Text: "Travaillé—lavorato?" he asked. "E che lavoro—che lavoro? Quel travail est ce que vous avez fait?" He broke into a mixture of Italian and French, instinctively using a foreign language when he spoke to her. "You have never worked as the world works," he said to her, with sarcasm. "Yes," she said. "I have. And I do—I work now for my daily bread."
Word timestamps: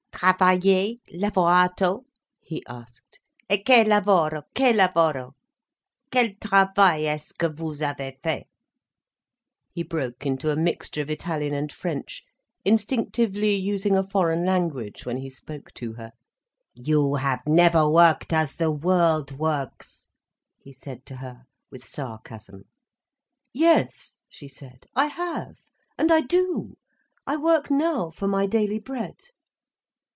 "Travaillé—lavorato?" 0.23 2.05
he 2.41 2.63
asked. 2.67 3.19
"E 3.51 3.57
che 3.63 3.83
lavoro—che 3.83 4.71
lavoro? 4.71 5.33
Quel 6.11 6.33
travail 6.39 7.07
est 7.07 7.29
ce 7.29 7.31
que 7.39 7.49
vous 7.49 7.81
avez 7.81 8.13
fait?" 8.21 8.45
He 9.71 9.81
broke 9.81 10.23
into 10.23 10.51
a 10.51 10.55
mixture 10.55 11.01
of 11.01 11.09
Italian 11.09 11.55
and 11.55 11.71
French, 11.73 12.23
instinctively 12.63 13.55
using 13.55 13.97
a 13.97 14.03
foreign 14.07 14.45
language 14.45 15.07
when 15.07 15.17
he 15.17 15.27
spoke 15.27 15.73
to 15.73 15.93
her. 15.93 16.11
"You 16.75 17.15
have 17.15 17.41
never 17.47 17.89
worked 17.89 18.31
as 18.31 18.55
the 18.57 18.69
world 18.71 19.31
works," 19.39 20.05
he 20.59 20.71
said 20.71 21.03
to 21.07 21.15
her, 21.15 21.47
with 21.71 21.83
sarcasm. 21.83 22.65
"Yes," 23.53 24.17
she 24.29 24.47
said. 24.47 24.85
"I 24.95 25.07
have. 25.07 25.55
And 25.97 26.11
I 26.11 26.21
do—I 26.21 27.37
work 27.37 27.71
now 27.71 28.11
for 28.11 28.27
my 28.27 28.45
daily 28.45 28.77
bread." 28.77 29.15